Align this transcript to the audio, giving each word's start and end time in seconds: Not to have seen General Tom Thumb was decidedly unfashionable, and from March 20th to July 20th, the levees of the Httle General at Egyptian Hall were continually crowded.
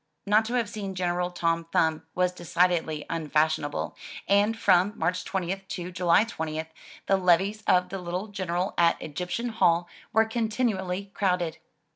Not 0.25 0.45
to 0.45 0.55
have 0.55 0.67
seen 0.67 0.95
General 0.95 1.29
Tom 1.29 1.65
Thumb 1.65 2.01
was 2.15 2.31
decidedly 2.31 3.05
unfashionable, 3.07 3.95
and 4.27 4.57
from 4.57 4.97
March 4.97 5.23
20th 5.23 5.67
to 5.67 5.91
July 5.91 6.25
20th, 6.25 6.69
the 7.05 7.17
levees 7.17 7.61
of 7.67 7.89
the 7.89 7.97
Httle 8.01 8.31
General 8.31 8.73
at 8.79 8.99
Egyptian 8.99 9.49
Hall 9.49 9.87
were 10.11 10.25
continually 10.25 11.11
crowded. 11.13 11.59